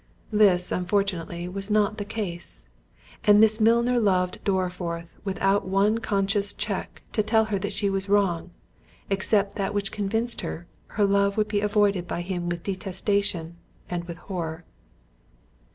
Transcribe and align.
This, 0.31 0.71
unfortunately, 0.71 1.47
was 1.47 1.69
not 1.69 1.99
the 1.99 2.05
case; 2.05 2.65
and 3.23 3.39
Miss 3.39 3.59
Milner 3.59 3.99
loved 3.99 4.43
Dorriforth 4.43 5.13
without 5.23 5.67
one 5.67 5.99
conscious 5.99 6.53
check 6.53 7.03
to 7.11 7.21
tell 7.21 7.45
her 7.45 7.61
she 7.69 7.87
was 7.87 8.09
wrong, 8.09 8.49
except 9.11 9.57
that 9.57 9.75
which 9.75 9.91
convinced 9.91 10.41
her—her 10.41 11.05
love 11.05 11.37
would 11.37 11.47
be 11.49 11.61
avoided 11.61 12.07
by 12.07 12.21
him 12.21 12.49
with 12.49 12.63
detestation, 12.63 13.57
and 13.91 14.05
with 14.05 14.17
horror. 14.17 14.65